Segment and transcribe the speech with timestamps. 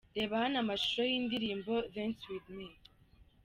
[0.17, 2.77] Reba hano amashusho y'indirimbo 'Dance with me'.